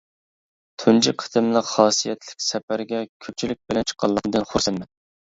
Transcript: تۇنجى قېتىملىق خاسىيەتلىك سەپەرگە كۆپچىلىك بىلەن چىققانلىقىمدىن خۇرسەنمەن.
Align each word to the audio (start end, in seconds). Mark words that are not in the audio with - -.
تۇنجى 0.83 1.11
قېتىملىق 1.23 1.67
خاسىيەتلىك 1.71 2.41
سەپەرگە 2.45 3.01
كۆپچىلىك 3.25 3.61
بىلەن 3.73 3.85
چىققانلىقىمدىن 3.91 4.49
خۇرسەنمەن. 4.53 4.91